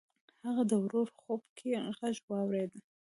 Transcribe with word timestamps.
هغه 0.45 0.63
د 0.71 0.73
ورور 0.83 1.07
خوب 1.19 1.41
کې 1.57 1.69
غږ 1.97 2.15
واورېد. 2.29 2.71